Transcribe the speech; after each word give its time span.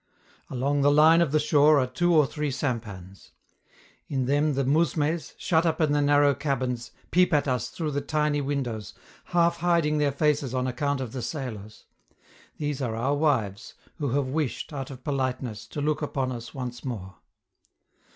Along 0.49 0.81
the 0.81 0.89
line 0.91 1.21
of 1.21 1.31
the 1.31 1.39
shore 1.39 1.79
are 1.79 1.85
two 1.85 2.11
or 2.11 2.25
three 2.25 2.49
sampans; 2.49 3.33
in 4.07 4.25
them 4.25 4.55
the 4.55 4.65
mousmes, 4.65 5.35
shut 5.37 5.63
up 5.63 5.79
in 5.79 5.91
the 5.91 6.01
narrow 6.01 6.33
cabins, 6.33 6.89
peep 7.11 7.31
at 7.31 7.47
us 7.47 7.69
through 7.69 7.91
the 7.91 8.01
tiny 8.01 8.41
windows, 8.41 8.95
half 9.25 9.57
hiding 9.57 9.99
their 9.99 10.11
faces 10.11 10.55
on 10.55 10.65
account 10.65 11.01
of 11.01 11.11
the 11.11 11.21
sailors; 11.21 11.85
these 12.57 12.81
are 12.81 12.95
our 12.95 13.13
wives, 13.13 13.75
who 13.99 14.09
have 14.13 14.25
wished, 14.25 14.73
out 14.73 14.89
of 14.89 15.03
politeness, 15.03 15.67
to 15.67 15.81
look 15.81 16.01
upon 16.01 16.31
us 16.31 16.51
once 16.51 16.83
more. 16.83 17.17